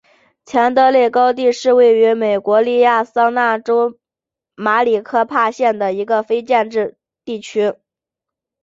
[0.45, 3.99] 钱德勒高地是位于美国亚利桑那州
[4.55, 7.75] 马里科帕县的一个非建制地区。